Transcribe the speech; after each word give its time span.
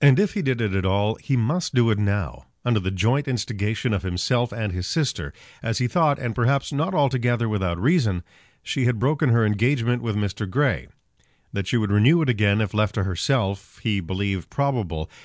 And 0.00 0.20
if 0.20 0.34
he 0.34 0.42
did 0.42 0.60
it 0.60 0.72
at 0.72 0.84
all, 0.86 1.16
he 1.16 1.36
must 1.36 1.74
do 1.74 1.90
it 1.90 1.98
now. 1.98 2.46
Under 2.64 2.78
the 2.78 2.92
joint 2.92 3.26
instigation 3.26 3.92
of 3.92 4.04
himself 4.04 4.52
and 4.52 4.72
his 4.72 4.86
sister, 4.86 5.32
as 5.64 5.78
he 5.78 5.88
thought, 5.88 6.16
and 6.20 6.32
perhaps 6.32 6.72
not 6.72 6.94
altogether 6.94 7.48
without 7.48 7.82
reason, 7.82 8.22
she 8.62 8.84
had 8.84 9.00
broken 9.00 9.30
her 9.30 9.44
engagement 9.44 10.00
with 10.00 10.14
Mr. 10.14 10.48
Grey. 10.48 10.86
That 11.52 11.66
she 11.66 11.76
would 11.76 11.90
renew 11.90 12.22
it 12.22 12.28
again 12.28 12.60
if 12.60 12.72
left 12.72 12.94
to 12.94 13.02
herself, 13.02 13.80
he 13.82 13.98
believed 13.98 14.48
probable. 14.48 15.10